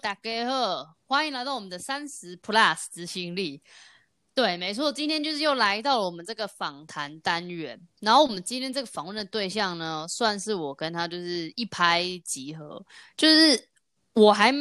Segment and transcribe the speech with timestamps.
[0.00, 3.60] 大家好，欢迎来到我们的三十 Plus 执行力。
[4.32, 7.80] 对，没错，今天就是又来到了我们这个访谈单元。
[8.00, 12.80] 然后我们今天这个访问的对象呢，算是我跟他就是一拍即合，
[13.16, 13.68] 就是
[14.12, 14.52] 我还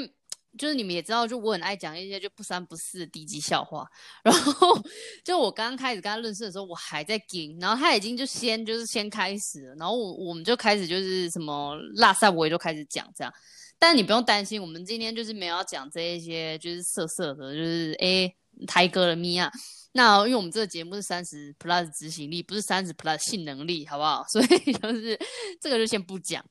[0.58, 3.88] 就是你们也知道，就我很爱讲一些就不三不四的低级笑话。
[4.24, 4.82] 然后
[5.24, 13.32] 就我刚刚开始跟他认识的时候，我还在惊，然后他已经就先就是先开始了，然后我我们就开始就是什么拉萨我也就开始讲这样。
[13.80, 19.52] 但你不用担心，我们今天就是没有要讲这一些就是色色的，就是诶台哥的咪啊。
[19.94, 24.24] 那因为我们这个节目是三十 plus 执行力，不是三十 plus 性能力，好不好？
[24.30, 25.18] 所以就是
[25.60, 26.44] 这个就先不讲。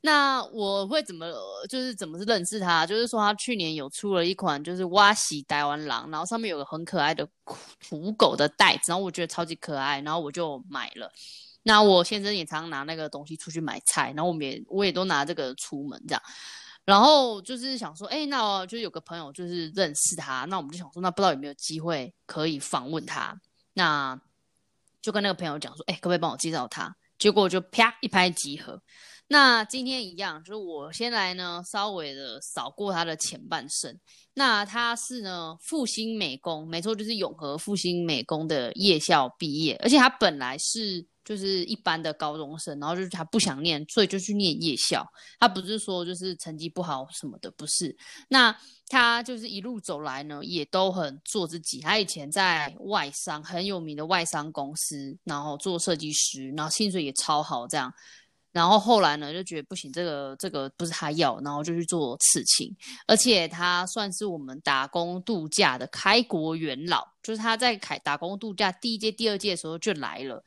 [0.00, 1.26] 那我会怎么
[1.68, 2.86] 就是怎么认识他？
[2.86, 7.28] 就是说他去年有出了一款就是挖洗台湾狼，然后上面有个很可爱的
[7.88, 11.10] 土狗的袋子，然后我觉得超级可爱，然后我就买了。
[11.64, 16.22] 那我先生也常常拿那个东西出去买菜，然后我们也我也都拿这个出门这样。
[16.88, 23.38] 然后就是想说，哎，那就有个朋友就是认识他，那我们就想说，那不知道有没有机会可以访问他？
[23.74, 24.18] 那
[25.02, 26.96] 就跟那个朋友讲说，哎，可不可以帮我介绍他？
[27.18, 28.80] 结果就啪一拍即合。
[29.28, 33.98] 那今天一样，就是我先来呢，稍微的扫过他的前半生。
[34.34, 41.06] 那他是呢，复兴美工，没错，就是永和复兴美工的夜校毕业，而且他本来是。
[41.24, 45.06] 就是一般的高中生，然后就是他不想念，所以就去念夜校。
[45.38, 47.94] 他不是说就是成绩不好什么的，不是。
[48.28, 48.56] 那
[48.86, 51.80] 他就是一路走来呢，也都很做自己。
[51.80, 57.92] 他以前在外商很有名的外商公司，然后做设计师，然后薪水也超好，这样。
[58.50, 62.74] 然后后来呢，就觉得不行，这个这个不是他要，然后就去做刺青。
[63.06, 70.42] 而且他算是我们打工度假的开国元老，就是他在开打工度假第一届、第二届的时候就来了。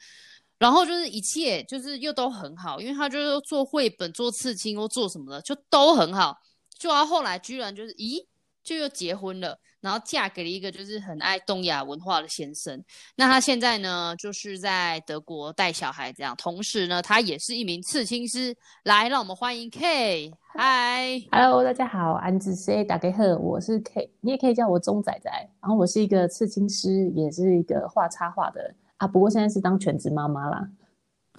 [0.57, 6.37] 然后就是一切就是又都很好，因为他就是做绘本、做刺青或做什么的，就都很好。
[6.77, 8.25] 就他后来居然就是，咦，
[8.63, 12.83] 就又结婚了，然后嫁给了一个就是很爱东亚文化的先生。
[13.15, 18.55] 那他现在呢，就是在德国带小孩这样，同时呢，他也是一名刺青师。
[18.83, 20.31] 来，让我们欢迎 K。
[20.53, 25.31] Hi，Hello，大家好，安子 C，大家好，我是 K，你也可以叫我钟仔仔。
[25.61, 28.73] 然后我是一个刺青师，也是一个画插画的。
[28.97, 30.67] 啊，不过现在是当全职妈妈啦。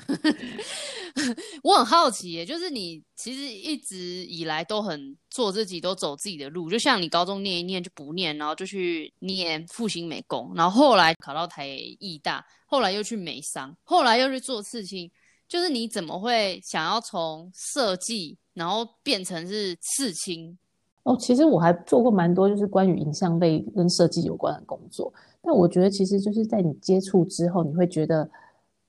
[1.62, 6.70] 我很好奇耶，就是你其实一直以来都很做自己，都走自己的路。
[6.70, 15.10] 就像你高中念一念就不念，然后就去念复兴美工，然后后来考到台艺大，后来又去美商，后来又去做刺青。
[15.48, 20.56] 就是你怎么会想要从设计，然后变成是刺青？
[21.02, 25.12] 哦，其实我还做过蛮多，就是关于影像类跟设计有关的工作。
[25.42, 28.30] 但我觉得，其实就是在你接触之后，你会觉得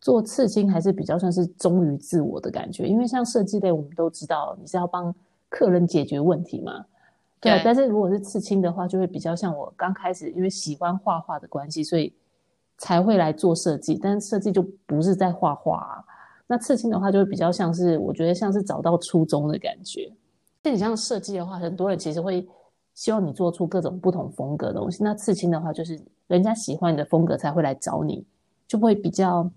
[0.03, 2.85] 做刺青还是比较算是忠于自我的感觉。
[2.85, 5.15] 因为像设计类，我们都知道你是要帮
[5.47, 6.85] 客人解决问题嘛，
[7.39, 7.53] 对。
[7.53, 7.61] 对。
[7.63, 12.13] 但是如果是刺青的话，就会比较像我刚开始因为喜欢画画的关系，所以
[12.77, 13.97] 才会来做设计。
[13.97, 16.03] 但是设计就不是在画画啊。
[16.45, 20.11] 那刺青的话，就会比较像是我觉得像是找到初衷的感觉。
[20.61, 22.45] 那你像设计的话，很多人其实会
[22.93, 25.01] 希望你做出各种不同风格的东西。
[25.01, 25.99] 那刺青的话，就是。
[26.27, 28.25] 人家喜欢你的风格才会来找你，
[28.65, 29.47] 就会比较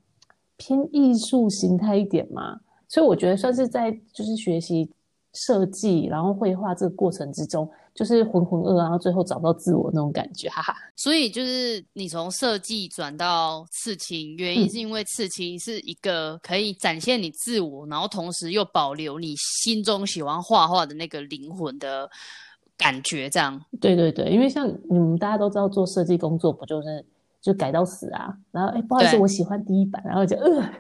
[0.56, 2.60] 偏艺术形态一点嘛。
[2.88, 4.90] 所以我觉得算是在就是学习
[5.34, 10.74] 设计，然后绘画这个过程之中，就是浑浑噩噩，然后最后找到自我那种感觉，哈哈。
[10.96, 22.08] 所以就是你从设计转到刺青，原因是因为刺青是一个可以展现你自我，嗯、然后同时又保留你心中喜欢画画的那个灵魂的。
[22.78, 27.02] 感觉这样，对对对，因为像你们大家都知道，做设计工作不就是
[27.40, 28.34] 就改到死啊？
[28.50, 30.74] 然后哎，不好意思，我喜欢第一版，然后就呃，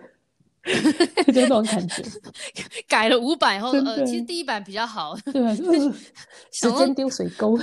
[1.26, 2.02] 就这种感觉。
[2.88, 5.16] 改了五版后，呃，其实第一版比较好。
[5.32, 5.54] 对啊，
[6.52, 7.58] 时间丢水沟。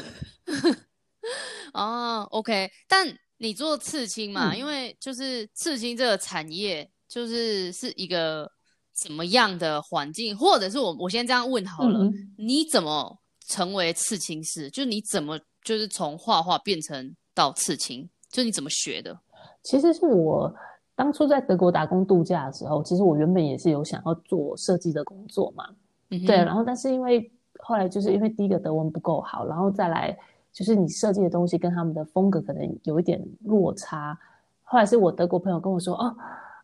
[1.74, 8.50] 哦，OK，但你做刺青嘛，嗯，因为就是刺青这个产业，就是是一个
[8.96, 13.20] 什么样的环境，或者是我我先这样问好了，嗯，你怎么？
[13.46, 19.18] 成为刺青师，就你怎么就是从画画变成到刺青，就你怎么学的？
[19.62, 20.54] 其实是我
[20.96, 25.70] 当初在德国打工度假的时候，其实我原本也是有想要做设计的工作嘛，
[26.10, 26.36] 嗯、对。
[26.38, 30.18] 然后但是因为后来就是因为第一个德文不够好，然后再来
[30.52, 34.18] 就是你设计的东西跟他们的风格可能有一点落差。
[34.64, 36.16] 后来是我德国朋友跟我说：“哦，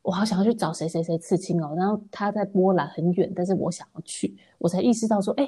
[0.01, 5.48] 我好想要去找谁谁谁刺青哦。”然后他在波兰很远，但是我想要去，我才意识到说：“哎。”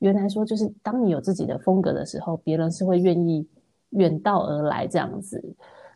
[0.00, 3.46] 原来说，就是当你有自己的风格的时候，别人是会愿意
[3.90, 5.42] 远道而来这样子。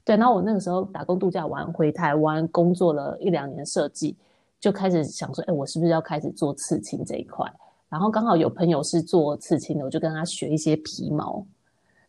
[0.05, 4.17] 对，然后我那个时候打工度假完回台湾工作了一两年设计，
[4.61, 7.51] 就开始想说，哎，我是不是要开始做刺青这一块？
[7.89, 11.45] 然后刚好有朋友是做刺青的，我就跟他学一些皮毛。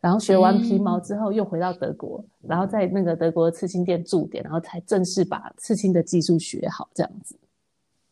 [0.01, 7.35] 然后学完皮毛之后，又回到德国，嗯、然后在那个德国的刺青店驻点，然后才正式把刺青的技术学好，这样子。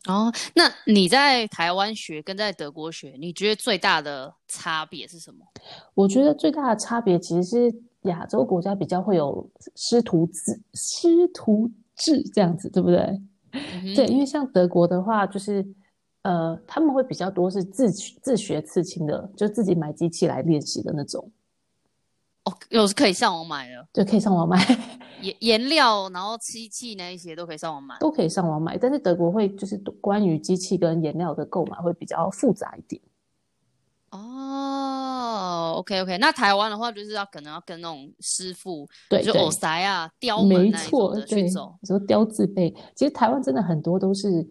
[0.08, 5.46] 哦，那你在台湾学跟在德国学，你觉得最大的差别是什么？
[5.94, 13.22] 我觉得最大的差别其实是亚洲国家比较会有师徒制，师徒制这样子，对不对？
[13.52, 15.66] 嗯、对，因为像德国的话，就是
[16.24, 21.32] 呃，他们会比较多是自自学刺青的，就自己买机器来练习的那种。
[22.46, 24.60] 哦，有是可以上网买的，对，可以上网买
[25.24, 28.78] 颜颜料，然后漆器那一些都可以上网买，都可以上网买。
[28.78, 33.02] 但是德国会就是关于机器跟颜料的购买会比较复杂一点。
[34.12, 41.76] 哦，OK OK，那台湾的话就是要可能要跟那种师傅，对，就偶塞啊、雕门那种的去走。
[41.82, 44.48] 你说雕字辈，其实台湾真的很多都是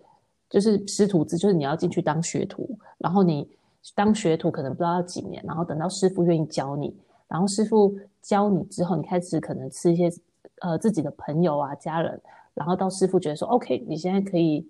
[0.50, 3.48] 就是师徒制，就是你要进去当学徒，然后你
[3.94, 6.96] 当学徒可能不知道要几年，然后等到师傅愿意教你。
[7.28, 10.10] 然后师傅教你之后，你开始可能吃一些，
[10.62, 12.20] 呃，自己的朋友啊、家人，
[12.54, 14.64] 然后到师傅觉得说，OK，你现在可以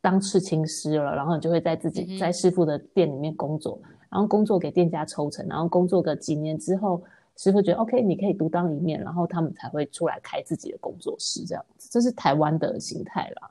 [0.00, 7.02] 当刺青师了，然后你就会在自己在师傅的店里面工作，嗯、然后工作给店家抽成，然后工作个几年之后，
[7.36, 13.50] 师傅觉得 OK，你可以独当一面，然后他们才会出来开自己的工作室，这样子，这是台湾的形态啦。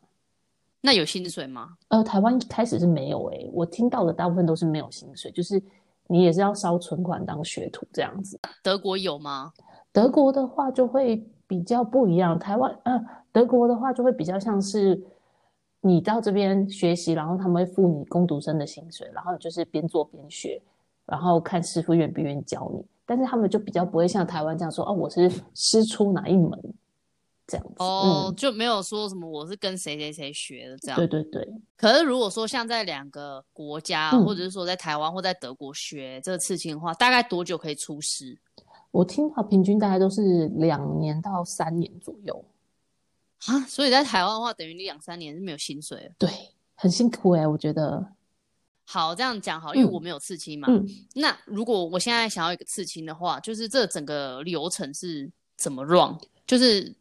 [0.82, 1.78] 那有薪水吗？
[1.90, 5.62] 呃，台湾一开始是没有诶、欸，我听到的大部分都是没有薪水，就是。
[6.08, 8.38] 你也是要烧存款当学徒这样子。
[8.62, 9.54] 德国有吗？
[9.94, 12.40] 德国的话就会比较不一样。
[12.40, 14.98] 台湾呃，德国的话就会比较像是
[15.82, 20.62] 你到这边学习，然后他们会付你工读生的薪水，然后就是边做边学，
[21.06, 22.82] 然后看师傅愿不愿意教你。
[23.06, 26.58] 但是他们就比较不会像台湾这样说哦，我是师出哪一门。
[27.48, 30.96] 这样子哦，嗯、就没有说什么我是跟谁谁谁学的这样。
[30.96, 31.46] 对对对。
[31.76, 38.38] 可是如果说像在两个国家，嗯、或者是说在台湾或在德国学这个刺青的话，大概多久可以出师？
[38.92, 42.46] 我听到平均大概都是两年到三年左右。
[43.46, 46.12] 啊，所以在台湾的话，等于你两三年是没有薪水了。
[46.18, 46.30] 对，
[46.76, 48.06] 很辛苦哎、欸，我觉得。
[48.84, 50.68] 好，这样讲好，因为我没有刺青嘛。
[50.70, 50.86] 嗯。
[51.16, 56.18] 那如果我现在想要一个刺青的话，就是这整个流程是怎么 run？
[56.46, 56.94] 就是。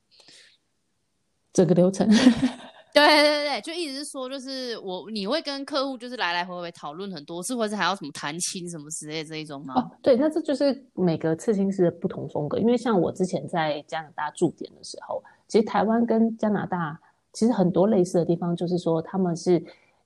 [1.52, 2.08] 整个流程，
[2.92, 9.74] 对对对，就一直是说，就是我你会跟客户就是来来回回讨论很多次，或者是还要什么谈情什么之类这一种吗？
[9.76, 12.58] 哦，对，那这就是每个刺青师的不同风格。
[12.58, 16.98] 因为像我之前在加拿大驻点的时候，其实台湾跟加拿大
[17.32, 19.62] 其实很多类似的地方，就是说他们是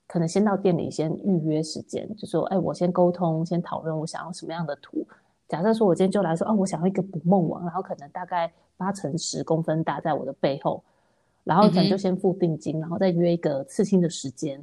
[0.07, 5.07] 可能先到店里先预约时间，就说哎，我先沟通，先讨论我想要什么样的图。
[5.49, 10.85] 假设说我今天就来说，哦，我想要一个捕梦网，然后可能大概八乘十公分大，在我的背后。
[11.45, 14.61] 然后可能就先付定金，嗯、然后再约一个刺青的时间，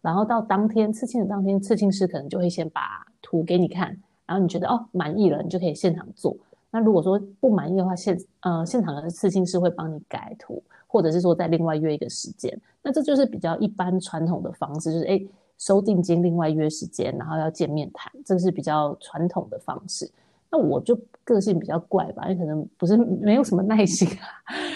[0.00, 3.88] 然后到当天刺青的当天，刺青师可能就会先把图给你看，
[4.26, 6.36] 然后你觉得哦满意了，你就可以现场做。
[6.70, 12.58] 那如果说不满意的话，现呃现场的刺青师会帮你改图，或者是说再另外约一个时间。
[12.82, 15.28] 那这就是比较一般传统的方式，就是诶
[15.58, 20.10] 收定金，另外约时间，然后要见面谈，这个是比较传统的方式。
[20.54, 20.94] 那我就
[21.24, 24.28] 个性比较怪吧，因为可能不是没有什么耐心啊，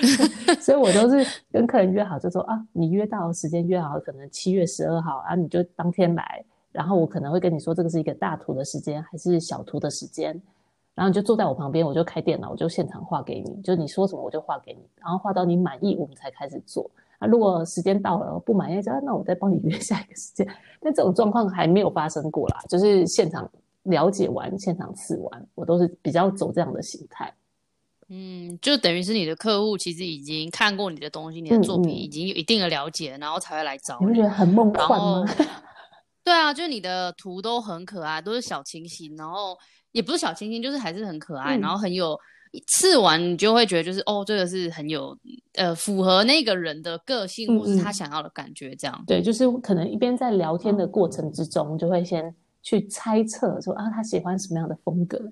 [0.58, 6.42] 所以我都是跟客人约好，就说啊，你约到时间约好，可能七月十二号啊，你就当天来，
[6.73, 10.40] 然后我可能会跟你说这个是一个大图的时间还是小图的时间，
[10.95, 16.90] 然后你就坐在我旁边，我就开电脑，我就现场画给你，就你说什么我就画给你，然后画到你满意，我们才开始做。
[17.18, 20.47] 啊，如果时间到了不满意，就那我再帮你 约下一个时间。
[20.80, 23.47] 但这种状况还没有发生过啦，就是现场。
[23.87, 27.33] 了解完现场刺完，我都是比较走这样的形态。
[28.09, 34.07] 嗯，就等于是你的客户其实已经看过你的东西，你的作品已经有一定的了解，然后才会来找你。
[34.07, 35.25] 你不觉得很梦幻吗？
[36.23, 39.59] 对啊，就你的图都很可爱，都是小清新，然后
[39.90, 42.16] 也不是小清新，就是还是很可爱，嗯、然后很有
[42.69, 45.16] 刺完你就会觉得就是哦，这个是很有
[45.55, 48.97] 呃符合那个人的个性，或是他想要的感觉，这样。
[49.00, 52.33] 嗯嗯对，就是可能一边在聊天的过程之中，嗯、就会先。
[52.66, 55.30] 去猜测说啊，他喜欢什么样的风格？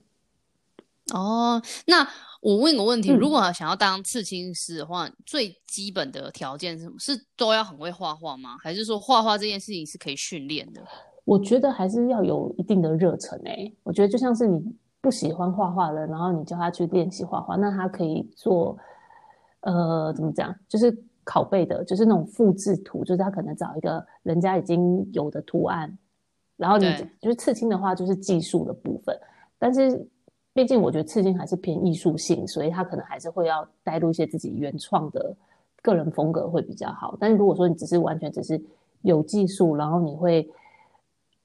[1.13, 2.09] 哦，那
[2.41, 6.95] 我问个问题：嗯、如果想要当刺青师的话，最基本的条件是什么？
[7.01, 8.51] 是都要很会画画吗？
[8.63, 10.81] 还是说画画这件事情是可以训练的？
[11.25, 13.75] 我觉得还是要有一定的热忱诶。
[13.83, 14.65] 我觉得就像是你
[15.01, 18.79] 不喜欢画画的，然后你叫他去练习画画，那他可以做
[19.63, 20.55] 呃，怎么讲？
[20.69, 25.99] 就是拷贝的，就是那种复制图，就是他可能找一个人家已经有的图案。
[26.57, 26.87] 然后你
[27.21, 29.19] 就是刺青的话，就是技术的部分，
[29.59, 30.07] 但是
[30.53, 35.35] 毕竟我觉得刺青还是偏艺术性，所以他可能还是会要带入一些自己原创的
[35.83, 37.17] 个人风格会比较好。
[37.19, 38.63] 但是如果说你只是完全只是
[39.03, 40.49] 有技术，然后你会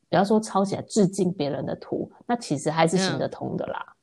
[0.09, 3.95] 不要说抄起来致敬别人的图，那其实还是行得通的啦。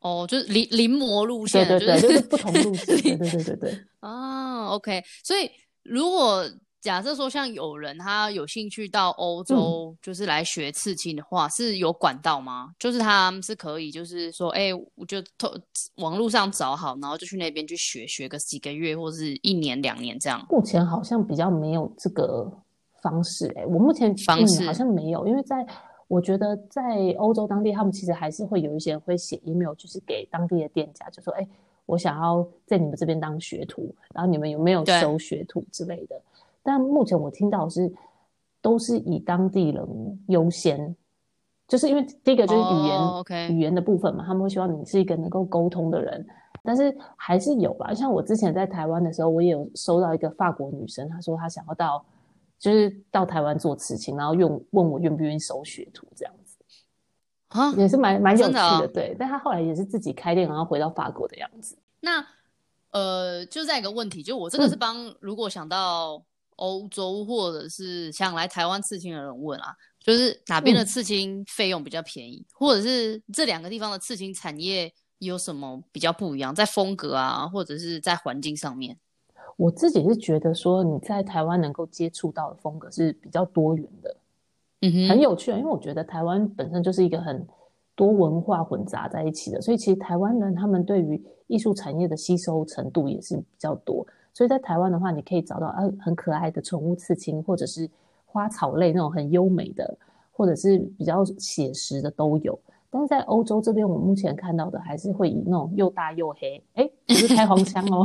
[0.00, 3.80] 嗯、哦，就是临临摹路线，对对对，就是、就是不同路线，对对对对对。
[4.00, 5.50] 啊， OK，所以
[5.82, 6.42] 如果。
[6.86, 12.72] 假设说，像有人他有兴趣到欧洲，就是来学刺青的话，嗯、是有管道吗？
[12.78, 15.52] 就是他们是可以，就是说，哎、欸，我就透
[15.96, 20.46] 网络上找好，然后就去那边去学，学个几个月或是一年两年这样。
[20.48, 22.48] 目前好像比较没有这个
[23.02, 25.66] 方式、欸，哎，我目前方式好像没有，因为在
[26.06, 26.82] 我觉得在
[27.18, 31.48] 欧洲当地，他们其实还是会有一些人会写 email，就是给当地的店家，就说，哎、欸，
[31.84, 36.22] 我想要在你们这边当学徒，然后你们有没有收学徒之类的。
[36.66, 37.90] 但目前我听到的是，
[38.60, 40.96] 都是以当地人优先，
[41.68, 43.26] 就是因为第一个就是语言、oh.
[43.50, 46.26] 语言的部分嘛，他们会希望你是一个能够沟通的人。
[46.64, 52.04] 但是还是有吧，像我之前在台湾的时候，我也有收到一个法国女生，她说她想要到，
[52.58, 56.58] 就是到台湾做刺青，然后用问我愿不愿意收学徒这样子，
[57.48, 59.16] 啊，也是蛮蛮有趣的，的哦、对。
[59.16, 61.78] 但她后来也是自己开店，然后回到法国的样子。
[62.00, 62.26] 那
[62.90, 66.20] 呃，就在一个问题，就我这个是帮、嗯、如果想到。
[66.56, 78.98] 欧洲或者是想来台湾刺青的人问啊，就是哪边的刺青费用比较便宜，嗯、或者是这两个地方的刺青产业有什么比较不一样，在风格啊，或者是在环境上面？
[79.56, 84.16] 我自己是觉得说你在台湾能够接触到的风格是比较多元的，
[84.82, 87.46] 嗯哼，很有趣啊，因为我觉得台湾本身就是一个很
[87.94, 94.06] 多文化混杂在一起的，所以其实台湾人他们对于艺术产业的吸收程度也是比较多。
[94.36, 97.88] 所以在台湾的话，你可以找到呃很可爱的宠物刺青，或者是
[98.26, 99.96] 花草类那种很优美的，
[100.30, 102.58] 或者是比较写实的都有。
[102.90, 108.04] 但是在欧洲这边，我目前看到的还是会以那种又大又黑，哎，不是开黄腔哦，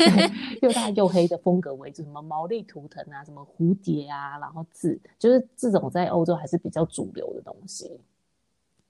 [0.62, 8.00] 又大又黑的风格为主，什么毛利图腾啊，什么蝴蝶啊，然后字，就是这种在欧洲还是比较主流的东西。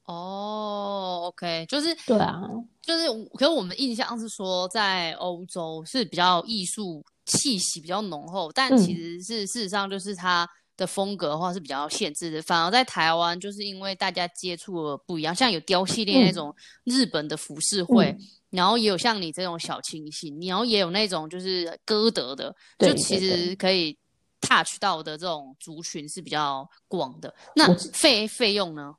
[0.07, 2.41] 哦、oh，OK，就是对啊，
[2.81, 12.41] 就是，可是我们印象是说，在欧洲是比较艺术气息比较浓厚，但其实是、嗯、事实上就是它的风格的话是比较限制的。
[12.43, 18.19] 反而在台湾，就是因为大家接触的不一样，像有雕系列那种日本的浮世绘，嗯、
[18.51, 23.99] 然后也有像你这种小清新，然后也有那种就是歌德的，就其实可以
[24.41, 27.35] touch 到的这种族群是比较广的。
[27.57, 28.95] 那费费用呢？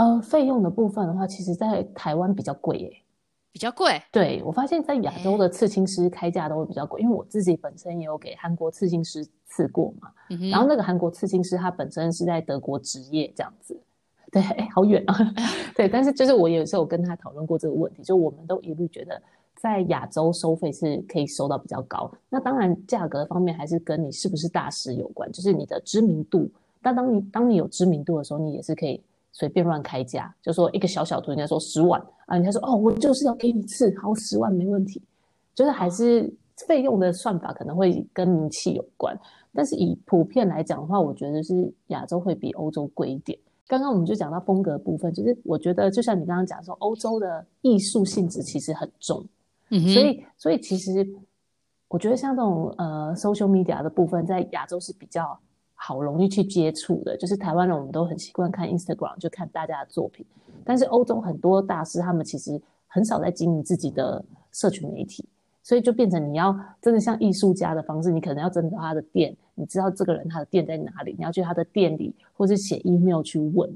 [0.00, 3.02] 呃，费用的部分的话，其实在台湾比较贵诶，
[3.52, 4.00] 比较贵。
[4.10, 10.10] 对，我发现，在亚洲的刺青师开价都会比较贵，因为我自己本身也有给韩国刺青师刺过嘛。
[10.30, 10.48] 嗯。
[10.48, 13.78] 然后那个韩国刺青师他本身是在德国职业这样子，
[14.32, 15.14] 对，哎，好远啊。
[15.76, 19.20] 对，但是就是我有时候跟他讨论过这个问题，就我们都一律觉得
[19.54, 22.10] 在亚洲收费是可以收到比较高。
[22.30, 26.50] 那当然，价格方面还是跟你是不是大师有关，就是你的知名度。
[26.80, 28.98] 但当你当你有知名度的时候，你也是可以。
[29.32, 35.00] 随便乱开价，就说一个小小图，人家说十万啊，人家说哦，我就是要给你刺，好，十万没问题。
[35.54, 36.32] 就是还是
[36.66, 39.18] 费用的算法可能会跟名气有关，
[39.52, 43.38] 但是以普遍来讲的话，我觉得是亚洲会比欧洲贵一点。
[43.66, 49.24] 刚刚我们就讲到风格的部分，就是我觉得就像你刚刚讲说，欧洲的艺术性质其实很重，
[49.70, 51.06] 嗯哼，所以所以其实
[51.88, 55.38] 我觉得像这种呃 social media 的部分，在亚洲是比较。
[55.82, 60.26] 好容易去接触的，就是台湾人，我们都很习惯看 Instagram，就看大家的作品。
[60.62, 64.22] 但是欧洲很多大师，他们其实很少在经营自己的
[64.52, 65.24] 社群媒体，
[65.62, 73.70] 所以就变成你要真的像艺术家的方式，你可能要真的到他的店，你知道这个人他的店在哪里，你要去他的店里，或是写 email 去问，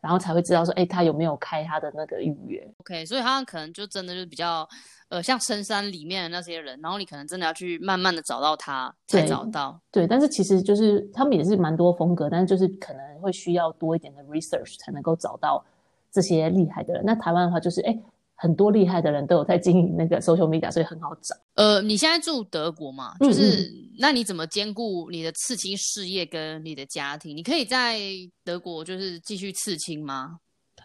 [0.00, 4.68] 然后才会知道说，哎，他有没有开他的那个预约？OK，所以他可能就真的就比较。
[5.14, 9.80] 呃，像深山里面的那些人，然后你可能真的要去慢慢的找到他，才找到。
[9.92, 15.64] 对，但是其实就是他们也是蛮多风格，但是就是可能会需要多一点的 research 才能够找到
[16.10, 17.04] 这些厉害的人。
[17.06, 17.96] 那台湾的话，就是哎，
[18.34, 21.36] 很多厉害的人都有在经营那个 social media，所以很好找。
[21.54, 23.14] 呃，你现在住德国嘛？
[23.20, 27.36] 就是嗯嗯那你怎么兼顾你的刺青事业跟你的家庭？
[27.36, 28.00] 你可以在
[28.42, 30.40] 德国就是继续刺青吗？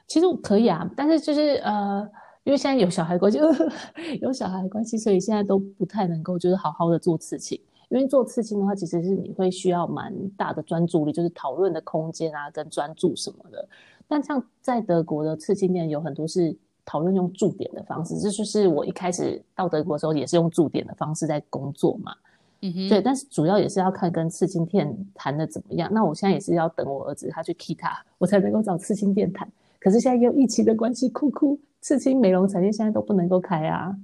[0.08, 2.08] 其实可以啊，但是就是呃。
[2.44, 3.38] 因为现在有小孩关系，
[4.22, 7.60] 有小孩关系，所以现在都不太能够就是好好的做刺青。
[7.90, 13.68] 因为做刺青的话，其实是你会需要蛮大的专注力，就是讨论的空间啊，跟专注什么的。
[14.08, 16.56] 但像在德国的刺青店，有很多是
[16.86, 22.14] 讨论用驻点的方式，这就是我一开始到德国的时候也是用驻点的方式在工作嘛。
[22.62, 23.02] 嗯哼，对。
[23.02, 25.90] 但是主要也是要看跟刺青店谈的怎么样。
[25.92, 29.52] 那我现在也是要等我儿子他去 Kita，我才能够找刺青店谈。
[29.80, 31.60] 可是现在因为疫情的关系，哭哭。
[31.82, 33.96] 刺青美容产业现在都不能够开啊，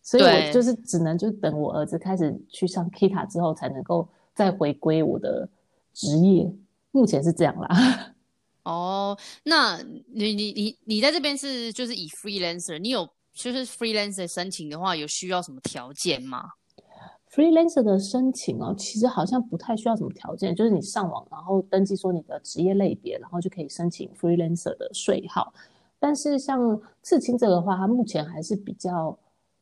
[0.00, 5.48] 所以我就是只能就等我儿子开始去上 Kita 之后，才能够再回归我的
[5.92, 6.48] 职业。
[6.92, 8.14] 目前是这样啦。
[8.62, 9.78] 哦，那
[10.12, 16.44] 你你你你在这边是就是以 freelancer，你有就是 freelancer 申请的话，有需要什么条件吗
[17.30, 25.52] ？freelancer 的申请哦，其实好像不太需要什么条件，就是你上网然后登记说你的职业类别，然后就可以申请 freelancer 的税号。
[25.98, 29.16] 但是像刺青这个话，它目前还是比较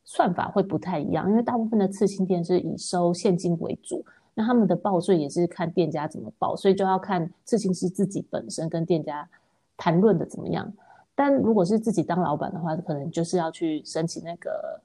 [0.05, 4.05] 算法会不太一样，因为大部分的刺青店是以收现金为主。
[4.33, 9.27] 那他们的报税也是看店家怎么报，所以就要看刺青师自己本身跟店家
[9.75, 10.71] 谈论的怎么样。
[11.15, 14.79] 但如果是自己当老板的话，可能就是要去申请那个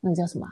[0.00, 0.48] 那个叫什么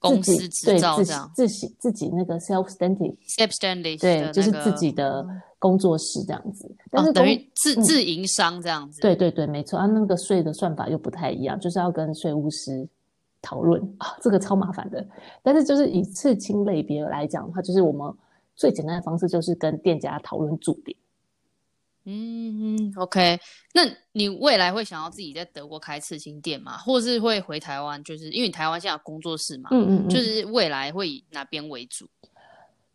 [0.00, 5.24] 公司执照这样，自己自己那个 self standing self standing 对、那个，就是自己的
[5.60, 6.68] 工作室这样子。
[6.90, 9.00] 但是、哦、等于自自营商这样子。
[9.00, 12.88] 对对对，没错啊，那个税的算法又不太一样，就是要跟税务师。
[13.42, 15.02] 讨论啊，这个超麻烦的。
[15.42, 18.12] 但是就是以刺青类别来讲的话，就是我们
[18.54, 20.94] 最简单的方式就是跟店家讨论驻点。
[22.12, 23.38] 嗯，OK。
[23.72, 26.76] 那你未来会想要自己在德国开刺青店吗？
[26.78, 28.02] 或是会回台湾？
[28.02, 32.08] 就是因为你台湾现在有工作室嘛，嗯嗯，嗯，就是未来会以哪边为主？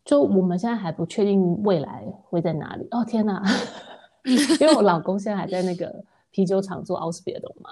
[0.04, 2.86] 就我们现在还不确定未来会在哪里。
[2.90, 3.42] 哦天哪，
[4.60, 7.70] 因为我老公现在还在那个啤酒厂做奥斯别的嘛。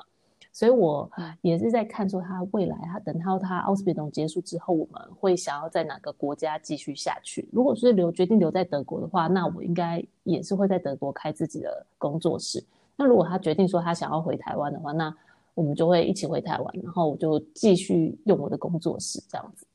[0.55, 7.49] 所以我也是在看说他未来，他等到他奥斯别董结束之后，我们会想要在哪个国家继续下去。
[7.53, 12.65] 如果是留决定留在德国的话，那我应该也是会在德国开自己的工作室。
[12.95, 15.13] 那如果他决定说他想要回台湾的话，那
[15.55, 19.67] 我们就会一起回台湾，然后我就继续用我的工作室这样子。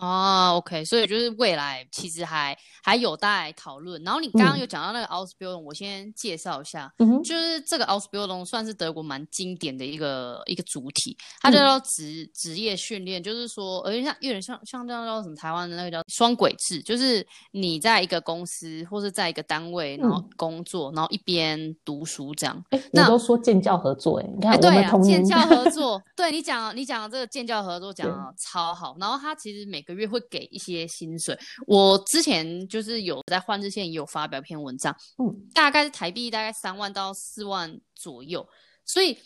[0.00, 4.02] 哦、oh，OK，所以就是未来其实还还有待讨论。
[4.02, 22.62] 然后你刚刚有讲到那个 Ausbildung，我先介绍一下，嗯，就是这个 Ausbildung 算是德国蛮经典的一个一个主体，它叫做职职业训练，就是说，而且像有点像像这样叫什么台湾的那个叫双轨制，就是你在一个公司或是在一个单位，然后工作，嗯、然后一边读书这样。
[22.70, 25.60] 哎、欸，那都说建教合作、欸，哎，你看我们同、欸、对啊，建教合。
[25.70, 31.38] 作，对你讲你讲的这个建教合作讲的超好，然后它其实每个个月会给一些薪水。
[31.66, 38.46] 我之前就是有在换日线也有发表篇文章，嗯，大概是台币大概三万到四万左右。
[38.84, 39.16] 所以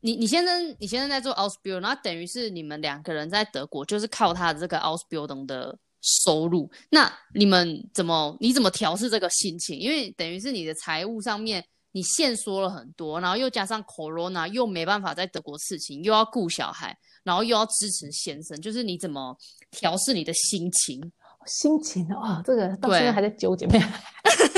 [0.00, 6.70] 你你先生你先生在做 Ausbildung，那等于是你们两个人在德国就是靠他的这个 Ausbildung 的收入。
[6.90, 9.78] 那你们怎么你怎么调试这个心情？
[9.78, 16.98] 因为等于是你的财务上面你限缩了很多，然后又加上 Corona 又没办法在德国事情，又要顾小孩。
[17.22, 19.34] 然后又要支持先生，就是你怎么
[19.70, 21.00] 调试你的心情？
[21.46, 23.66] 心情啊、哦，这个到现在还在纠结。
[23.66, 23.86] 没有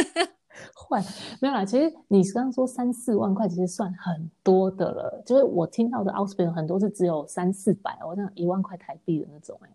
[0.74, 1.00] 换
[1.40, 1.64] 没有啦。
[1.64, 5.22] 其实你刚刚说三四万块，其实算很多的了。
[5.24, 9.70] 就是我听到的 Ausbildung 很多是只有三四百，我讲一万块台币的那种，哎，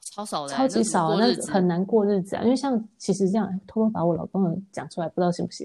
[0.00, 2.42] 超少的，超级少，那很难过日子啊。
[2.42, 5.64] 因为像其实这样偷偷把我老公的讲出来，不知道行不行？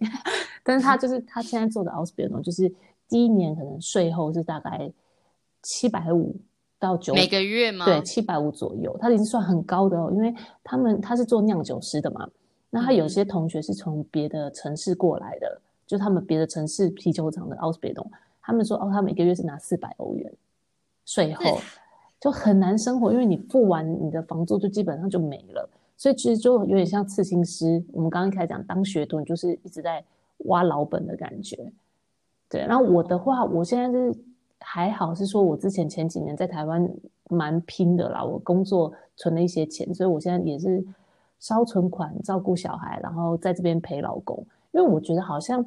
[0.65, 2.69] 但是他就是他现在做的 Ausbildung，就是
[3.08, 4.91] 第一年可能税后是大概。
[5.67, 6.36] 七百五
[6.78, 7.86] 到九每个月吗？
[7.86, 10.12] 对，七百五左右，他已经算很高的哦。
[10.13, 10.32] 因为
[10.63, 12.30] 他们他是做酿酒师的嘛，
[12.69, 18.08] 那他有些同学是从别的城市过来的，嗯、就他们别的城市啤酒厂的奥斯别董，
[18.43, 20.32] 他们说哦，他每个月是拿四百欧元，
[21.04, 21.58] 税后
[22.21, 27.84] 就很难生活，因为你付完你的房租就基本上就没了，所以其实就有点像刺青师。
[27.91, 30.06] 我们刚刚开始讲当学徒你，就是一直在
[30.39, 31.71] 挖老本的感觉。
[32.50, 34.13] 对，然后我的话，我现在是。
[34.67, 36.89] 还好是说，我之前前几年在台湾
[37.30, 40.84] 蛮拼的啦，我工作存了一些钱，所以我现在也是
[41.39, 44.43] 烧存款照顾小孩，然后在这边陪老公。
[44.71, 45.63] 因为我觉得好像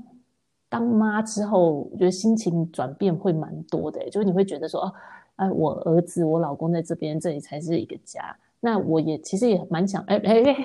[0.68, 4.92] 当妈之后，我觉得心情转变会蛮多的，就是你会觉得说，哦，
[5.36, 8.36] 哎，我儿子、我老公在这边，这里才是一个家。
[8.58, 10.56] 那我也其实也蛮想，哎哎哎，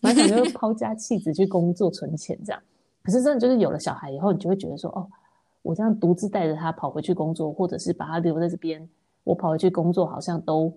[0.00, 2.60] 蛮想就是抛家弃子去工作存钱这样。
[3.02, 5.06] 可是真的就是有了小孩以后，你就会觉得说，哦。
[5.62, 8.88] 我这样独自带着他跑回去工作，或者是把他留在这边，
[9.24, 10.72] 我跑回去工作好像都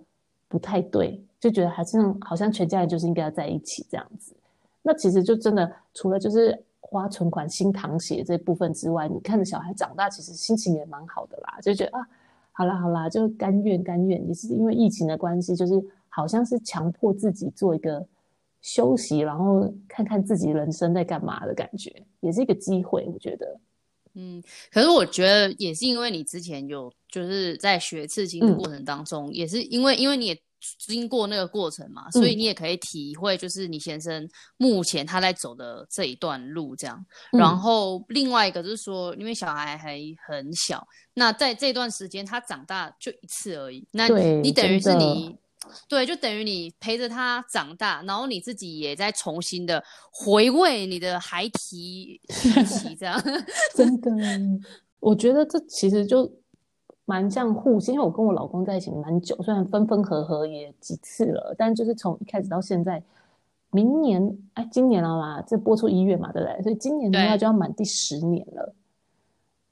[0.49, 4.35] 不太对，就觉得好像好像全家人就是应该要在一起这样子。
[4.81, 12.05] 那其实就真的除了就是花存款、新糖血这部分之外，你看着小孩长大，其实心情也蛮好的啦，就觉得啊，
[12.51, 18.05] 好啦好啦，就甘愿甘愿，也是因为疫情的关系，就是好像是强迫自己做一个
[18.61, 23.59] 休息，然后看看自己人生在干嘛的感觉，也是一个机会，我觉得。
[24.15, 30.39] 嗯，可是我觉得也是因为你之前有就是在学刺青的过程当中，嗯、也是因为因为你也
[30.77, 37.03] 经过那个过程嘛，所以你也可以体会就是你先生目前他在走的这一段路这样。
[37.31, 45.35] 嗯、然后另外一个就是说，因为小孩还很小，那在这段时间他长大就一次而已，那你等于是你
[45.87, 53.21] 对，就等于你陪着他长大，然后你自己也在重新的回味你的孩提 时期，这样。
[53.75, 54.11] 真的，
[54.99, 56.31] 我觉得这其实就
[57.05, 63.03] 蛮像互信，因为我跟我老公在一起蛮久，虽然分分合合也几次了，但就是从一开始到现在，
[63.71, 66.61] 明年哎，今年了嘛，这播出一月嘛，对不对？
[66.63, 68.73] 所以今年的话就要满第十年了，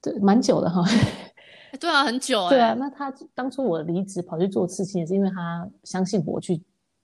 [0.02, 0.84] 对，蛮久的哈。
[1.80, 2.50] 对啊，很久哎。
[2.50, 6.58] 对啊，那他当初我离职跑去做刺青，也是因为他相信我去，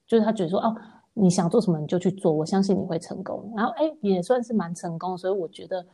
[0.05, 0.75] 就是他觉得说哦，
[1.13, 3.51] 你想做什么你就去做，我相信你会成功。
[3.55, 5.85] 然后哎，也算是蛮成功，所以我觉得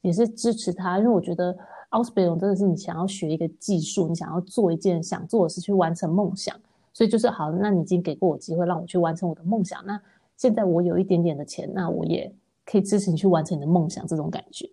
[0.00, 1.56] 也是支持他，因为我觉得
[1.90, 6.56] 奥斯贝隆真的是你想要学一个技术，你想要做一件想做的事去完成梦想，
[6.92, 10.00] 所以就是好，那你已经给过我机会让我去完成我的梦想，那
[10.36, 12.32] 现在我有一点点的钱，那我也
[12.64, 14.68] 可以支持你去完成你的梦想，这种感觉。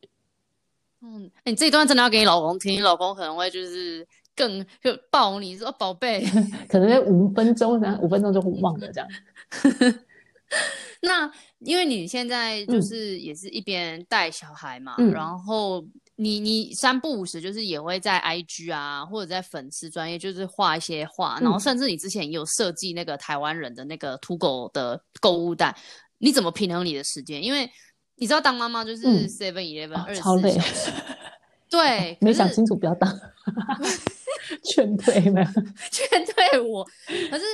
[1.01, 6.25] 嗯，哎、欸，你这一段真的要给你老公听，你老公可能会就是更就抱你说宝贝，
[6.67, 9.07] 可能在五分钟，然后五分钟就忘了这样。
[11.01, 15.81] 那因为你现在就是也是一边带小孩嘛，嗯、然后
[16.17, 25.73] 你你三不五时就是也会在 IG 啊或者在粉丝专业就是画一些画，嗯、然后甚至你之前也有设计那个台湾人的那个土狗的购物袋，
[26.17, 27.41] 你怎么平衡你的时间？
[27.41, 27.69] 因为
[28.19, 30.91] 你知道当妈妈就是 Seven Eleven 二十四小时，
[31.69, 33.10] 对，没想清楚不要当，
[34.63, 35.47] 劝退没有，
[35.91, 36.84] 劝退我。
[37.29, 37.45] 可是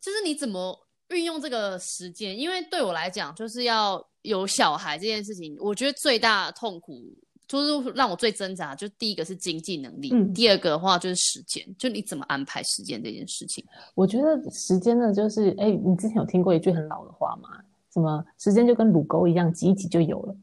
[0.00, 2.38] 就是你怎么运用这个时间？
[2.38, 7.02] 因为对我来讲，就是要有小孩这件事情，我觉得最大的痛苦
[7.48, 8.74] 就是让我最挣扎。
[8.74, 13.64] 就第一个是经济能力，嗯、第二个的话就是时间，就你怎么安排时间这件事情。
[13.94, 17.48] 我觉得时间呢，就是哎，你之前有听过一句很老的话吗？
[17.94, 20.36] 什么时间就跟乳沟一样，挤一挤就有了。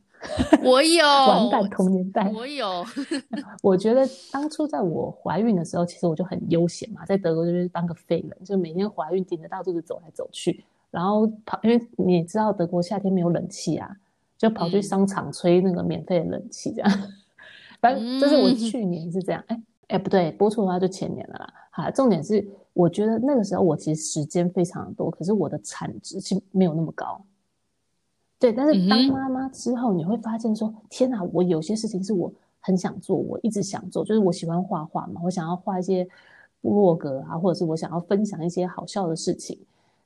[0.64, 2.32] 我有完蛋，同年代。
[2.34, 2.86] 我有。
[3.62, 13.94] 我觉得当初在我怀孕的时候，其实我就很悠闲嘛，在德国就是当个废人，就每天怀孕顶着大肚子走来走去，然后跑，因为你也知道德国夏天没有冷气啊，
[14.38, 16.90] 就跑去商场吹那个免费的冷气这样。
[16.90, 17.10] 嗯、
[17.82, 21.54] 反正这是我去年是这样，哎哎、不对，播出的话就前年了啦。
[21.72, 27.20] 好，重点是我觉得那个时候我其实时间非常的多，可是我的产值其实没有那么高。
[28.42, 36.04] 对，但是当妈妈之后，你会发现说，嗯、天哪，我有些事情是我很想做，我一直想做，就是我喜欢画画嘛，我想要画一些
[36.60, 39.56] 部落格啊，或者是我想要分享一些好笑的事情。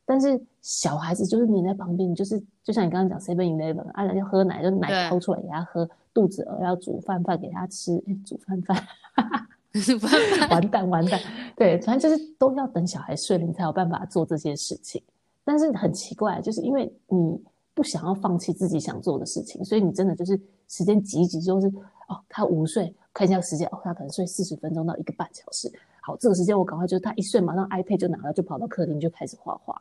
[0.06, 8.76] 但是小孩子就是你在旁边，就是就像你刚刚讲 Seven Eleven，啊，要喝奶就奶掏出来给他喝，肚子饿要煮饭饭给他吃，哎，煮饭饭，
[9.98, 11.18] 饭饭完蛋完蛋，
[11.56, 15.02] 对，反正就是都要等小孩睡了，你才有办法做这些事情。
[15.46, 17.42] 但是很奇怪，就是因为你。
[17.76, 20.36] 不想要放弃自己想做的事情，所以你真的就是
[20.68, 21.68] 时间挤一挤，就是
[22.08, 25.72] 哦，他午睡，看一下时间，哦，他可能睡四十分钟到一个半小时。
[26.02, 29.80] 好，这个时间我赶快，就是他一睡，马上 iPad 就拿了，就跑到客厅就开始画画。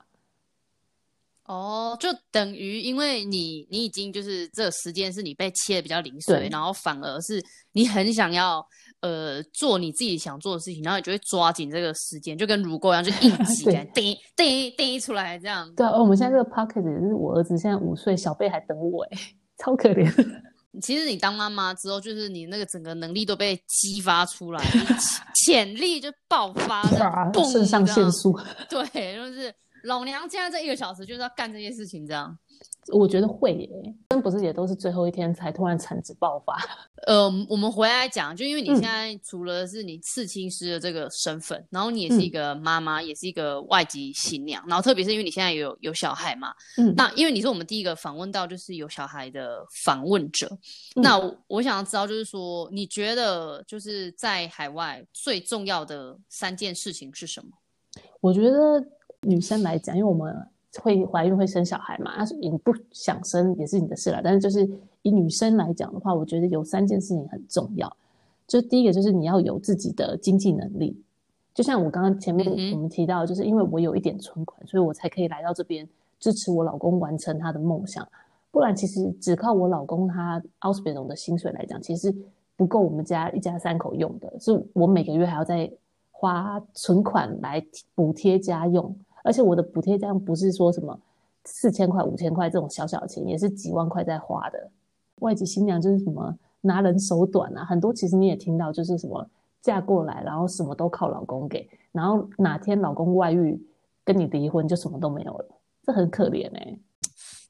[1.46, 8.66] 哦，就等于因为你你已经就是这个时间是你被切的比较零碎，然后反而是你很想要。
[9.04, 15.70] 呃，做你自己想做的事情，然后你就会抓紧这个时间，就跟乳沟一样，就硬挤，叮叮叮出来这样。
[15.74, 19.18] 对啊，我们现在这个 pocket 也是我儿子现在五岁，小贝还等我哎，
[19.58, 20.10] 超可怜。
[20.80, 24.64] 其实你当妈妈之后，就是你那个整个能力都被激发出来，
[25.44, 28.36] 潜力就爆发了，肾上腺素。
[28.70, 32.36] 对，就是老娘现在这一个小时就是要干这些事情，这样。
[32.92, 33.68] 我觉得会耶，
[34.10, 36.54] 真不是也都是最后一天才突然产值爆发。
[37.06, 50.46] 呃，我们回来讲，就因为你现在除了是你刺青师的这个身份，嗯、然后你也是一个妈妈，嗯、也是一个外籍新娘，然后特别是因为你现在有有小孩嘛，嗯，那因为你是我们第一个访问到就是有小孩的访问者，
[50.96, 57.50] 嗯、那我，我想要知道就是说，你觉得就是在海外最重要的三件事情是什么？
[58.20, 58.82] 我觉得
[59.24, 60.34] 女生来讲，因为我们。
[60.82, 62.16] 会怀孕会生小孩嘛？
[62.18, 64.20] 那是你不想生也是你的事了。
[64.20, 64.68] 但是就是
[65.02, 67.96] 以女生来讲的话，我觉得有三件事情很重要。
[68.48, 71.00] 就第一个就是你要有自己的经济能力。
[71.54, 78.04] 就像我刚刚前面我们提到，就是因为我有一点存款，所以我才可以来到这边支持我老公完成他的梦想。
[78.50, 82.12] 不然其实只靠我老公他奥斯贝隆的薪水来讲，其实
[82.56, 84.40] 不够我们家一家三口用的。
[84.40, 85.70] 是我每个月还要再
[86.10, 88.92] 花存款来补贴家用。
[89.24, 90.96] 而且我的补贴这样不是说什么
[91.44, 94.70] 四千块、五千块这种小小的钱，也是几万块在花的。
[95.20, 99.26] 外籍新娘就是什么拿人手短啊，很多其实你也听到，就是什么
[99.62, 103.58] 嫁过来，然后什么都靠老公给，然后哪天老公外遇
[104.04, 105.48] 跟你离婚，就什么都没有了，
[105.82, 106.80] 这很可怜哎、欸。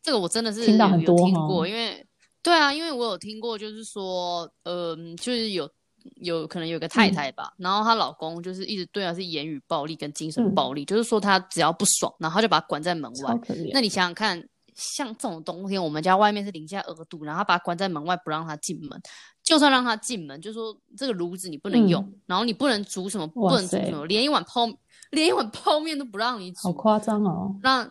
[0.01, 2.07] 这个我真的是听到很多听过，因为
[2.43, 5.69] 对啊，因为我有听过，就是说，嗯、呃，就是有。
[6.17, 13.39] 有可能有个太太吧，嗯、然后她老公就是一直对她是言语暴力跟精神暴力，嗯、就是说她只要不爽，然后他就把她关在门外。
[13.73, 19.01] 那你想想看，像这种冬天，我们家外面是零下二度，然后他把她关在门外不让她进门，
[19.43, 24.67] 就算让她进门，就说这个炉子你不能用，嗯、然后你不能煮什么，不能煮什么，连一碗泡
[25.11, 27.55] 连一碗泡面都不让你煮，好夸张哦。
[27.63, 27.89] 让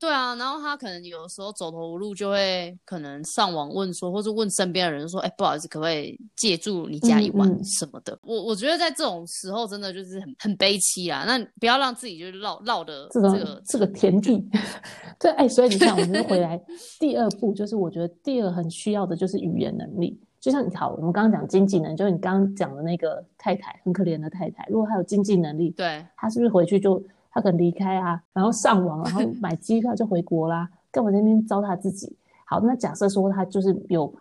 [0.00, 8.12] 对啊，然后他可能有时候走投无路，就会可能上网问说，或是问身边的人说，哎，不好意思，可不可以借住你家一晚什么的？
[8.12, 11.24] 嗯嗯、我我觉得在这种时候，真的就是很很悲戚啊。
[11.26, 14.48] 那不要让自己就是落落的这个这个这个田地。
[15.18, 16.60] 对，哎，所以你看，我们回来
[17.00, 20.16] 第二步，就是我觉得第二很需要的就是语言能力。
[20.40, 27.02] 就像你好，我们刚刚讲经济能力，就是你刚刚讲的那个太太，很可怜的太太，如果她有经济能力，对，她是不是回去就？
[27.38, 32.16] 他可能离开啊，然后上网， 然后买机票就回国啦，干嘛在那边糟蹋自己？
[32.44, 34.12] 好，那假设说他就是有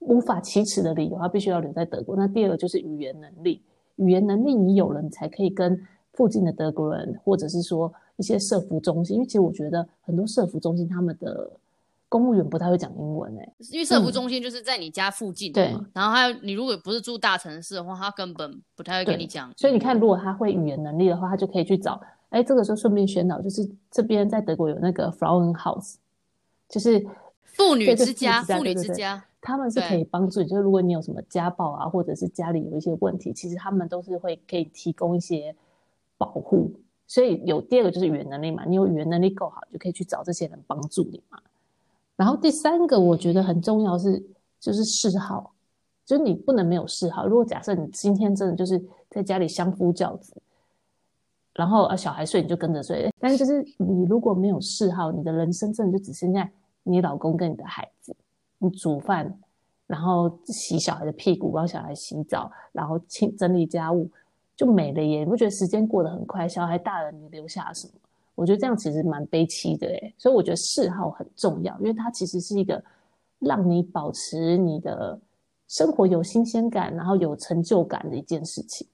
[0.00, 2.16] 无法启齿的理由，他必须要留在德国。
[2.16, 3.62] 那第二个就是语言能力，
[3.96, 5.80] 语言能力你有了，你才可以跟
[6.14, 11.48] 附近的德国人，或者是说一些社服中心，因为其实我觉得很多社服中心他们的
[12.08, 15.86] 公务员不太会讲英文诶、欸，因为社服中心就是在你家附近，对、嗯。
[15.92, 19.52] 然后还有你如果不是住大城市的话，他根本不太会跟你讲。
[19.56, 22.00] 所以你看，如果他会语言能力的话，他就可以去找。
[22.30, 25.94] 哎，这个时候顺便宣导，就是这边在德国有那个 Frauenhaus，
[26.68, 27.02] 就是
[27.42, 30.46] 妇女之家，妇女之家，之家他们是可以帮助你。
[30.46, 35.56] 就是如果你有什么家暴啊，或者是家里有一些问题，其实他们都是会可以提供一些
[36.18, 36.70] 保护。
[37.06, 41.38] 所以有第二个就是语言能力嘛，你有语言能力够好，就可以去找这些人帮助你嘛。
[42.14, 44.22] 然后第三个我觉得很重要是，
[44.60, 45.54] 就是嗜好，
[46.04, 47.26] 就是你不能没有嗜好。
[47.26, 50.34] 如果假设你今天真的就是在家里相夫教子。
[51.58, 53.12] 然后啊，小孩睡你就跟着睡。
[53.18, 56.48] 但是就是你如果没有嗜好，你的人生真的就只剩下
[56.84, 58.14] 你老公跟你的孩子。
[58.58, 59.36] 你煮饭，
[59.88, 64.08] 然后洗小孩的屁股，帮小孩洗澡，然后清整理家务，
[64.54, 65.24] 就没了耶。
[65.24, 66.46] 你不觉得时间过得很快？
[66.48, 67.92] 小孩大了，你留下什么？
[68.36, 70.14] 我觉得这样其实蛮悲戚的诶。
[70.16, 72.80] 所以我觉得嗜好很重要，因为它其实是一个
[73.40, 75.20] 让你保持你的
[75.66, 78.86] 生活有新鲜感，然后有成就感的一件事情。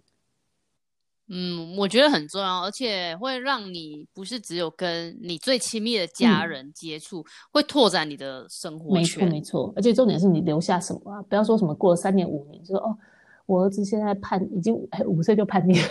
[1.28, 9.00] 嗯，我觉得很重要，而且会让你不是只有跟你最亲密的家人接触，嗯、会拓展你的生活圈。
[9.00, 9.72] 没错，没错。
[9.74, 11.22] 而且重点是你留下什么啊？
[11.22, 12.94] 不要说什么过了三年五年，就说哦，
[13.46, 14.74] 我儿子现在叛，已经
[15.06, 15.88] 五岁就叛逆了。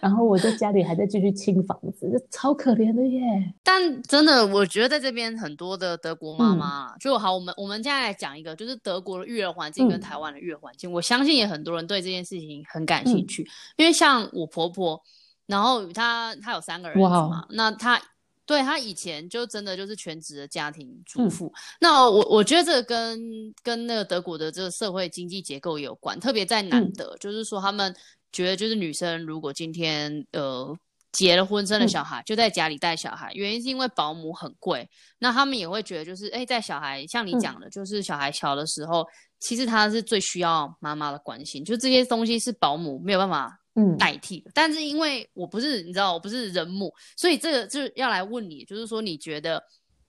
[0.00, 3.20] 然后我在家里还在继续清房子，这超可怜的耶。
[3.62, 13.42] 但真的，我觉得在这边很多的德国妈妈，嗯、就好，我们我们现在来讲一个，就是德国的育儿环境跟台湾的育儿环境，嗯、我相信也很多人对这件事情很感兴趣。
[13.42, 15.00] 嗯、因为像我婆婆，
[15.46, 18.00] 然后她她有三个儿子嘛，那她
[18.44, 21.46] 对她以前就真的就是全职的家庭主妇。
[21.46, 23.20] 嗯、那我我觉得这个跟
[23.62, 27.94] 跟那个德国的这个社会经济结构有关，特别在南德，嗯、就是说他们。
[28.32, 30.74] 觉得就是女生如果今天呃
[31.12, 34.88] 结了婚生了小孩，嗯、就在家里带小孩，原因是因为保姆很贵。
[35.18, 39.06] 那他们也会觉得就是哎，在小孩像你讲的，嗯、就是小孩小的时候，
[39.38, 44.48] 其实他是最需要妈妈的关心，就这些东西是保姆没有办法嗯代替的。
[44.48, 49.62] 嗯、但是因为我不是你知道我不是人母，所以这个就是要来问你，就是说你觉得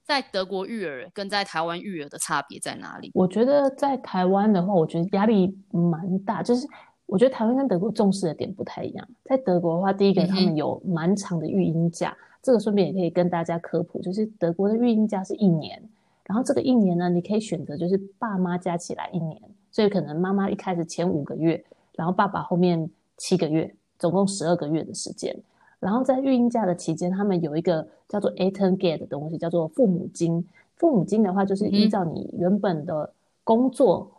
[0.06, 3.10] 在德国育儿跟在台湾育儿的差别在哪里？
[3.12, 6.66] 我觉得在台湾的话，我觉得压力蛮大，就是。
[7.06, 9.06] 我觉得台湾跟德国重视的点不太一样。
[9.24, 15.80] 在德国的话，第一个他们有蛮长的育婴假，这个顺便也可以跟大家科普，就是德国的育婴假是一年，
[16.24, 19.40] 然后这个一年呢，你可以选择就是爸妈加起来一年，
[19.70, 21.62] 所以可能妈妈一开始前五个月，
[21.94, 22.88] 然后爸爸后面
[23.18, 25.36] 七个月，总共十二个月的时间。
[25.78, 30.42] 然后在育婴假的期间，他们有一个叫做 Elterngeld 的东西，叫做父母金。
[30.76, 33.12] 父母金的话，就是依照你原本的
[33.44, 34.10] 工作。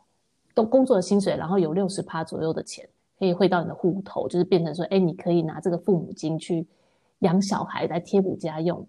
[0.56, 2.88] 都工作的薪水，然后有六十趴左右的钱
[3.20, 6.66] 可以汇到你的户头，就是变成说，哎，你可以拿这个父母金去
[7.20, 8.84] 养小孩来贴补家用。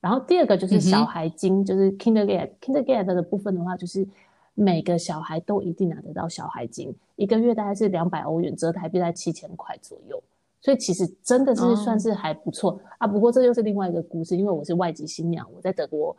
[0.00, 4.06] 然后第二个就是小孩金，嗯、就是 Kindergeld Kindergeld 的部分的话，就是
[4.54, 10.22] 每个小孩都一定拿得到小孩金，一个月大概是两百欧元，折台币在七千块左右。
[10.60, 13.06] 所以其实真的是算是还不错、哦、啊。
[13.06, 16.16] 不过这又是另外一个故事，因为我是外籍新娘，我在德国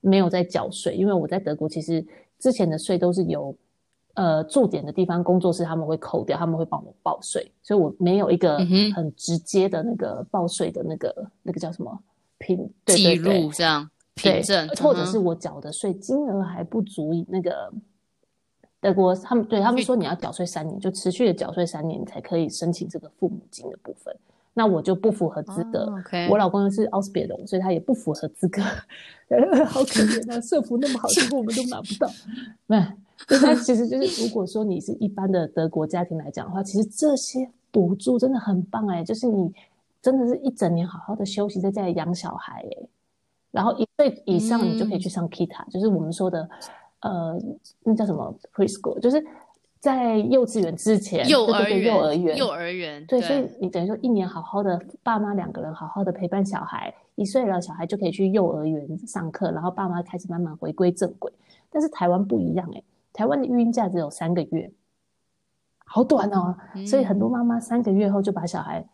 [0.00, 2.04] 没有在缴税，因为我在德国其实
[2.38, 3.54] 之前的税都是由
[4.14, 8.58] 呃，驻点的地方工作室他们会扣掉，他们会帮我报税，所以我没有一个
[8.94, 11.98] 很直接的那个报税的那个、嗯、那个叫什么
[12.38, 17.72] 凭记录这样凭证，或者是我缴的税金额还不足以那个
[18.80, 24.14] 德国他们对他们说你要缴税三年，就持续的缴税三年，你才可以申请这个父母金的部分。
[24.56, 25.86] 那我就不符合资格。
[25.86, 26.30] Oh, okay.
[26.30, 28.62] 我老公又是奥斯别龙，所以他也不符合资格。
[29.66, 32.08] 好可怜啊，社福那么好，结果我们都拿不到。
[32.68, 32.94] 那
[33.64, 39.52] 其实就是，如果说你是一般的德国家庭来讲的话，其实这些补助真的很棒哎，就是你
[40.02, 42.88] 真的是一整年好好的休息，在家里养小孩哎，
[43.50, 46.48] 然后一岁以上你就可以去上 Kita，、嗯、就是我们说的
[47.00, 47.38] 呃，
[47.82, 49.24] 那叫什么 preschool，就是
[49.80, 61.32] 在幼稚园之前，幼儿园，幼儿园，幼儿园，对，所以你等于说一年好好的爸妈两个人好好的陪伴小孩，一岁了小孩就可以去幼儿园上课，然后爸妈开始慢慢回归正轨。
[61.70, 62.82] 但是台湾不一样哎。
[63.14, 64.70] 台湾的育婴假只有三个月，
[65.86, 68.86] 好短哦，嗯、所以很多妈妈三个月后就把小孩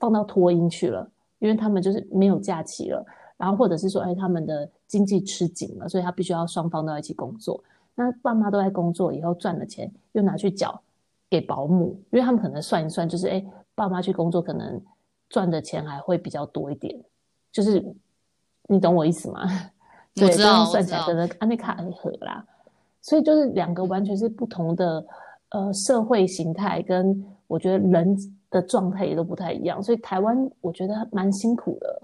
[0.00, 1.08] 放到托婴去了，
[1.38, 3.04] 因为他们就是没有假期了，
[3.36, 7.62] 然后或者是说，哎，他们的经济吃紧了，所以他必须要双方都要一起工作。
[7.94, 10.80] 那爸妈都在工作以后赚了钱，又拿去缴
[11.28, 14.80] 给保姆，因为他们可能算一算，就是哎，爸妈去工作可能
[15.28, 16.98] 赚的钱还会比较多一点，
[17.52, 17.84] 就是
[18.68, 19.46] 你懂我意思吗？
[20.14, 22.42] 对，这样算起来可能安内卡很合啦。
[23.06, 25.06] 所以就是两个完全是不同的，
[25.50, 28.16] 呃，社会形态跟我觉得人
[28.50, 32.02] 的状态也都不太一样，所以台湾我觉得蛮辛苦的。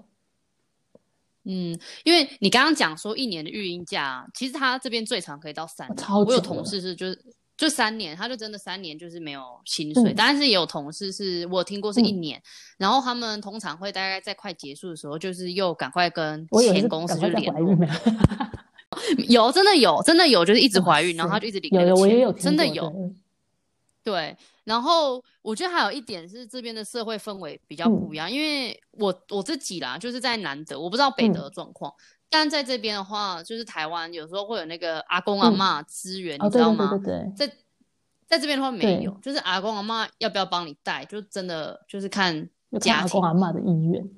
[1.43, 5.97] 嗯，因为你刚刚讲说一年的育婴假，其实他这边最长可以到三年。
[5.97, 6.19] 超。
[6.19, 7.21] 我有同事是就是
[7.57, 12.43] 就三年，他就真的三年就是没有薪水，嗯、但是也有同事是我听过是一年，嗯、
[12.77, 17.75] 然后他们通常会大概在快结束的时候，就是又赶快跟前公司就联络。
[19.27, 21.89] 有，真的有，真的有，就是一直怀孕，然后他就一直领那个钱。
[21.89, 23.11] 有，有，我也有，真的有。
[24.03, 24.35] 对，
[24.65, 36.89] 然后我觉得还有一点是这边的社会氛围比较不一样，嗯、因为我我自己啦，就是在南德，我不知道北德的状况，嗯、但在这边的话，就是台湾有时候会有那个阿公阿妈资源，嗯、你知道吗？
[36.91, 37.55] 哦、对，对，对，对，在
[38.27, 42.49] 在这边的话没有，就是阿公阿妈要不要帮你带，就真的就是看
[42.81, 44.09] 家庭阿公阿嬷的意愿。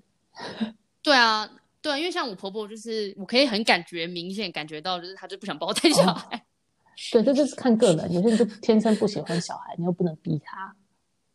[1.03, 1.47] 对啊。
[1.85, 6.35] 对，因为像我婆婆，就是我可以很感觉明显感觉到，就是她就不想帮我带小孩。
[6.35, 6.41] 哦、
[7.13, 10.75] 对，这就是看个人，有些人就天生不喜欢小孩，你又不能逼他。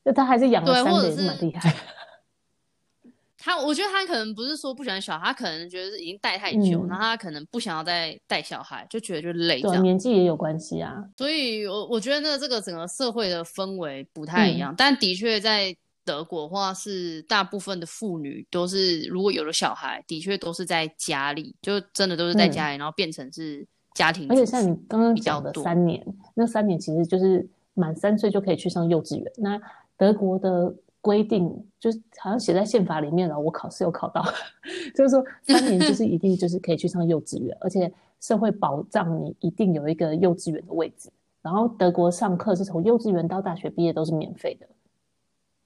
[0.02, 1.72] 那他还是养了三个，也是蛮厉害。
[3.38, 9.62] 他，我觉得他可能不是说不喜欢小孩，他可能觉得是已经带太久，然后、嗯、他可能不想要再带小孩，就觉得就累。
[9.62, 10.96] 对，年纪也有关系啊。
[11.16, 15.76] 所以我我觉得那这个整个社会的氛围不太一样，嗯、但的确在。
[16.10, 24.26] 德国的话是大部分的妇女都是，如果有了小孩，的确都是在家里，就真的都是在家里，嗯、然后变成是家庭。
[24.28, 29.32] 而且像你刚刚讲的三年，那三年其实就是满三岁就可以去上幼稚园。
[29.36, 29.56] 那
[29.96, 34.20] 德国的规定就是好像写在宪法里面了，我考试有考到，
[34.96, 41.08] 就是说三年就是一定就是可以去上幼稚园，而且社会保障你一定有一个幼稚园的位置。
[41.40, 44.66] 然后德国上课是从幼稚园到大学毕业都是免费的。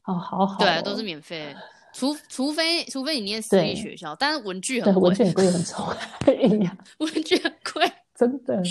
[0.04, 1.56] 哦，好好、哦，对，都是免费，
[1.94, 5.86] 除除非除非你念私立学校，但是文具很贵，文具很贵很重，
[6.98, 8.62] 文具很贵，真的。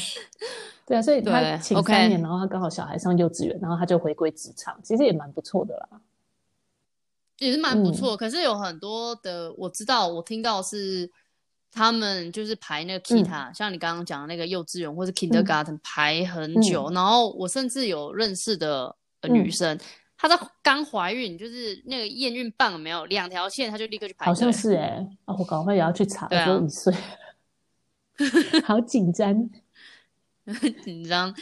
[0.86, 6.02] 对啊，所以他请三年，然后他刚好小孩上幼稚园，然后他就回归职场，其实也蛮不错的啦，
[7.40, 8.16] 也是蛮不错。
[8.16, 11.10] 嗯、可是有很多的，我知道，我听到是
[11.72, 19.76] 他们就是排那个 Kita，、嗯、像你刚刚讲的那个幼稚园或是 Kindergarten、嗯、排很久，嗯、然后我甚至有认识的女生。
[19.76, 19.80] 嗯
[20.24, 24.26] 她在刚怀孕，就是那个验孕棒没有两条线，她就立刻去排。
[24.26, 26.96] 好像是哎、欸，啊，我赶快也要去查，只有一岁，
[28.64, 29.50] 好紧张，
[30.82, 31.36] 紧张。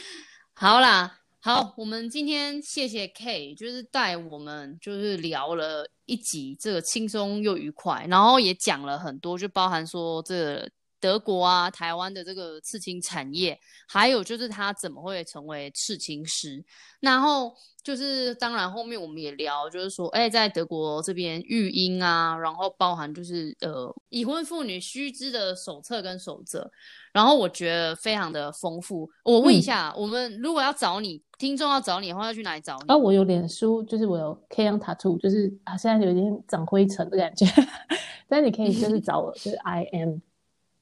[0.52, 10.68] 好啦，好，我们今天谢谢 K，就是带我们就是聊了一集这个轻松又愉快，然后也讲了很多，就包含说这个。
[11.02, 16.64] 德国啊，台湾的这个刺青产业，还有就是他怎么会成为刺青师，
[17.00, 26.70] 然后就是当然后面我们也聊，就是说，哎，在德国这边育婴啊，然后包含就是呃已婚妇女须知的手册跟守则，
[27.12, 29.10] 然后我觉得非常的丰富。
[29.24, 32.84] 我问一下，嗯、我们如果要找你，听众要找你的话，要去哪里找你？
[32.86, 37.44] 啊，我有脸书，就是我有 K-YOUNG Tattoo，就是啊，现在有点长灰尘的感觉，
[38.28, 40.18] 但你可以就是 找我，就是 I M。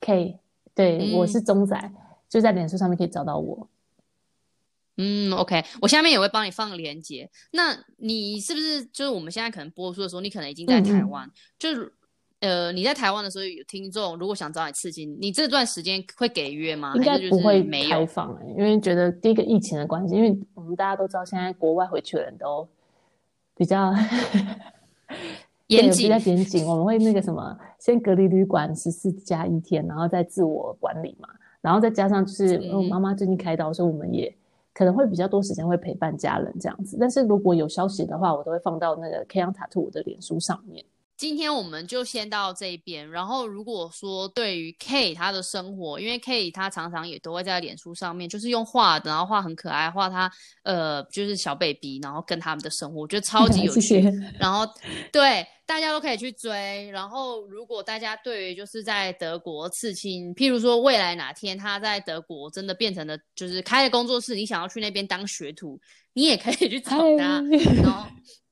[0.01, 0.39] K，
[0.75, 1.93] 对，嗯、我是中仔，
[2.29, 3.69] 就在脸书上面可以找到我。
[4.97, 7.31] 嗯，OK，我下面也会帮你放链接。
[7.53, 11.27] 那你是不是就是我们现在可能播出的时候，你可能已经在台湾？
[11.27, 11.93] 嗯、就是
[12.41, 16.93] 呃，你在台湾的时候有听众如果想找你刺激，你这段时间会给约吗？
[16.97, 22.69] 应该不会开放、欸，因为觉得第一个疫情的关系，因为我们大家都知道，现在国外回去的人都
[23.55, 23.95] 比较。
[25.71, 31.29] 严谨，比较严谨，我们会那个什么，先隔离旅馆十四加一天，然后再自我管理嘛，
[31.61, 34.35] 然后再加上就是，我，妈妈最近开刀，所以我们也
[34.75, 36.97] 可能会比较多时间会陪伴家人这样子。
[37.01, 40.85] 但是如果有消息的话，我都会放到那个 K-YOUNG Tattoo 的脸书上面。
[41.21, 43.11] 今天我们就先到这边。
[43.11, 53.81] 然后如果说对于 K 他的生活，因为 K 他常常也都会在脸书上面，就是用画的，然后画很可爱，画他呃就是小 baby，然后跟他们的生活，我觉得超级有 趣。
[53.83, 54.11] 谢谢。
[54.39, 54.67] 然后
[55.13, 55.47] 对。
[55.67, 65.81] 大家都可以去追，然后如果大家对于就是在德国刺青，譬如说未来哪天他在德国真的变成了就是开了工作室，你想要去那边当学徒，
[66.15, 67.41] 你也可以去找他。
[67.77, 68.05] 然后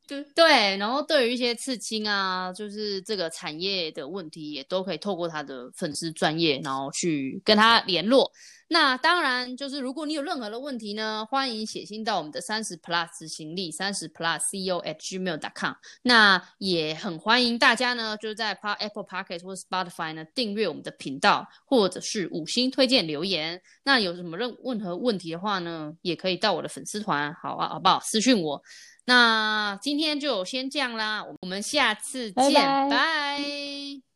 [0.09, 8.33] 对对，然后对于一些刺青啊，就是这个产业的问题，也都可以透过他的粉丝专业，然后去跟他联络。
[8.71, 15.73] 那当然，就是如果你有任何的问题呢，欢迎写信到我们的三十 plus 执行力三十 plus co at gmail dot com。
[16.03, 23.61] 那也很欢迎大家呢，就是在 Apple Podcast 或 Spotify 呢订阅我们的频道，或者是五星推荐留言。
[23.85, 28.01] 那有什么任任何问题的话呢，也可以到我的粉丝团，好啊，好不好？
[28.01, 28.63] 私讯我。
[29.09, 34.08] 那今天就先这样啦，我们下次见，拜拜。